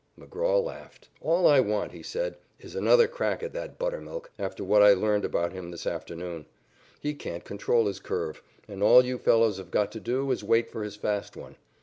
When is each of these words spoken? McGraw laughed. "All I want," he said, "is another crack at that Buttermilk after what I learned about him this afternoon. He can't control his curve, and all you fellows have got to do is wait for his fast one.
McGraw 0.19 0.63
laughed. 0.63 1.09
"All 1.21 1.45
I 1.45 1.59
want," 1.59 1.91
he 1.91 2.01
said, 2.01 2.37
"is 2.59 2.73
another 2.73 3.07
crack 3.07 3.43
at 3.43 3.53
that 3.53 3.77
Buttermilk 3.77 4.31
after 4.39 4.63
what 4.63 4.81
I 4.81 4.93
learned 4.93 5.23
about 5.25 5.53
him 5.53 5.69
this 5.69 5.85
afternoon. 5.85 6.47
He 6.99 7.13
can't 7.13 7.45
control 7.45 7.85
his 7.85 7.99
curve, 7.99 8.41
and 8.67 8.81
all 8.81 9.05
you 9.05 9.19
fellows 9.19 9.59
have 9.59 9.69
got 9.69 9.91
to 9.91 9.99
do 9.99 10.31
is 10.31 10.43
wait 10.43 10.71
for 10.71 10.83
his 10.83 10.95
fast 10.95 11.37
one. 11.37 11.55